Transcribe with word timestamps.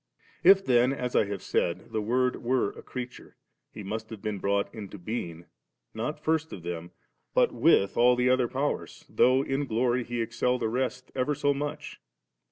If 0.43 0.65
then, 0.65 0.93
as 0.93 1.15
I 1.15 1.25
have 1.25 1.43
said, 1.43 1.91
the 1.91 2.01
Word 2.01 2.37
were 2.43 2.73
creature, 2.81 3.37
He 3.71 3.83
must 3.83 4.09
have 4.09 4.19
been 4.19 4.39
brought 4.39 4.73
into 4.73 4.97
being, 4.97 5.45
not 5.93 6.19
first 6.19 6.51
of 6.51 6.63
them, 6.63 6.89
but 7.35 7.53
with 7.53 7.95
all 7.97 8.15
the 8.15 8.27
other 8.27 8.47
Powers, 8.47 9.05
though 9.07 9.43
in 9.43 9.67
gloiy 9.67 10.03
He 10.03 10.19
excel 10.19 10.57
the 10.57 10.69
rest 10.69 11.11
ever 11.13 11.35
so 11.35 11.53
much. 11.53 11.99